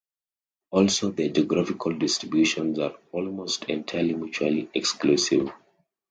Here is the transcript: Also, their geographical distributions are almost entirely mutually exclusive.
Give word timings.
Also, 0.71 1.11
their 1.11 1.29
geographical 1.29 1.93
distributions 1.95 2.79
are 2.79 2.95
almost 3.11 3.65
entirely 3.65 4.15
mutually 4.15 4.67
exclusive. 4.73 5.51